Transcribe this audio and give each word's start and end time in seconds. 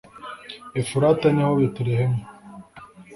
efurata 0.81 1.27
ni 1.31 1.43
ho 1.45 1.51
betelehemu 1.59 2.21